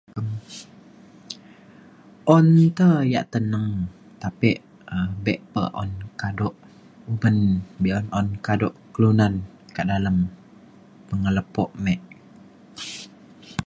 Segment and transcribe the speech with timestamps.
[2.35, 3.71] un te ya' teneng
[4.23, 4.51] tapi
[4.95, 5.89] um be' pe un
[6.21, 6.55] kaduk
[7.21, 7.35] pen
[7.81, 9.33] be'un kaduk kelunan
[9.75, 10.17] ke dalem
[11.07, 12.01] pengelepuk mik.